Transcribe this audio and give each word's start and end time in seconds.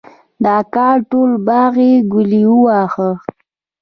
د 0.43 0.45
کال 0.75 0.97
ټول 1.11 1.31
باغ 1.47 1.73
یې 1.87 1.93
ګلي 2.11 2.43
وواهه. 2.49 3.09